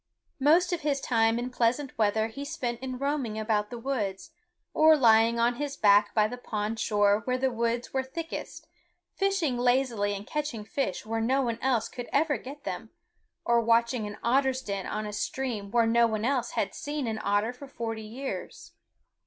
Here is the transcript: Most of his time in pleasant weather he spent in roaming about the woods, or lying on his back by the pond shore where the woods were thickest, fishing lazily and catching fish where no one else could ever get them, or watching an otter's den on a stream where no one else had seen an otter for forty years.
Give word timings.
Most 0.39 0.73
of 0.73 0.81
his 0.81 0.99
time 0.99 1.37
in 1.37 1.51
pleasant 1.51 1.95
weather 1.95 2.25
he 2.29 2.43
spent 2.43 2.79
in 2.79 2.97
roaming 2.97 3.37
about 3.37 3.69
the 3.69 3.77
woods, 3.77 4.31
or 4.73 4.97
lying 4.97 5.39
on 5.39 5.57
his 5.57 5.77
back 5.77 6.15
by 6.15 6.27
the 6.27 6.39
pond 6.39 6.79
shore 6.79 7.21
where 7.25 7.37
the 7.37 7.51
woods 7.51 7.93
were 7.93 8.01
thickest, 8.01 8.65
fishing 9.13 9.59
lazily 9.59 10.15
and 10.15 10.25
catching 10.25 10.65
fish 10.65 11.05
where 11.05 11.21
no 11.21 11.43
one 11.43 11.59
else 11.61 11.87
could 11.87 12.09
ever 12.11 12.37
get 12.39 12.63
them, 12.63 12.89
or 13.45 13.61
watching 13.61 14.07
an 14.07 14.17
otter's 14.23 14.63
den 14.63 14.87
on 14.87 15.05
a 15.05 15.13
stream 15.13 15.69
where 15.69 15.85
no 15.85 16.07
one 16.07 16.25
else 16.25 16.53
had 16.53 16.73
seen 16.73 17.05
an 17.05 17.19
otter 17.23 17.53
for 17.53 17.67
forty 17.67 18.01
years. 18.01 18.71